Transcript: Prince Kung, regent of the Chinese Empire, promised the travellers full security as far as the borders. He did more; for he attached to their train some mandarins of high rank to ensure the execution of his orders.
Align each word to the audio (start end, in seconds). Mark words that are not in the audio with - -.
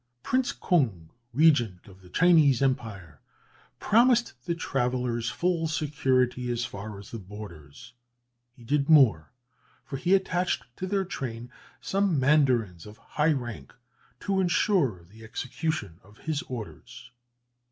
Prince 0.23 0.51
Kung, 0.51 1.11
regent 1.31 1.87
of 1.87 2.01
the 2.01 2.09
Chinese 2.09 2.59
Empire, 2.63 3.21
promised 3.77 4.33
the 4.45 4.55
travellers 4.55 5.29
full 5.29 5.67
security 5.67 6.49
as 6.51 6.65
far 6.65 6.97
as 6.97 7.11
the 7.11 7.19
borders. 7.19 7.93
He 8.51 8.63
did 8.63 8.89
more; 8.89 9.29
for 9.85 9.97
he 9.97 10.15
attached 10.15 10.63
to 10.77 10.87
their 10.87 11.05
train 11.05 11.51
some 11.81 12.19
mandarins 12.19 12.87
of 12.87 12.97
high 12.97 13.33
rank 13.33 13.75
to 14.21 14.39
ensure 14.41 15.03
the 15.03 15.23
execution 15.23 15.99
of 16.03 16.17
his 16.17 16.41
orders. 16.49 17.11